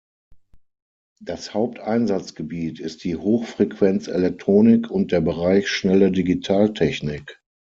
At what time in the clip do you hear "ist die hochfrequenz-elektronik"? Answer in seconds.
2.79-4.89